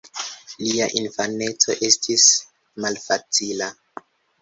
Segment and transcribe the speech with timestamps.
[0.63, 2.27] Lia infaneco estis
[2.87, 3.73] malfacila.